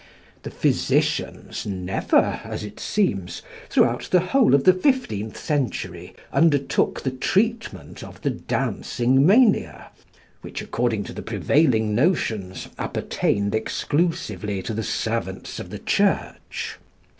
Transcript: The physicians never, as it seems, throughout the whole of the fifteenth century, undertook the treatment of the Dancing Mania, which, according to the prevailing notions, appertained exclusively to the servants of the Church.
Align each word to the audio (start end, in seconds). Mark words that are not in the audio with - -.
The 0.41 0.49
physicians 0.49 1.63
never, 1.67 2.41
as 2.43 2.63
it 2.63 2.79
seems, 2.79 3.43
throughout 3.69 4.07
the 4.09 4.19
whole 4.19 4.55
of 4.55 4.63
the 4.63 4.73
fifteenth 4.73 5.37
century, 5.37 6.15
undertook 6.33 7.01
the 7.03 7.11
treatment 7.11 8.03
of 8.03 8.19
the 8.23 8.31
Dancing 8.31 9.23
Mania, 9.23 9.91
which, 10.41 10.59
according 10.59 11.03
to 11.03 11.13
the 11.13 11.21
prevailing 11.21 11.93
notions, 11.93 12.67
appertained 12.79 13.53
exclusively 13.53 14.63
to 14.63 14.73
the 14.73 14.81
servants 14.81 15.59
of 15.59 15.69
the 15.69 15.77
Church. 15.77 16.79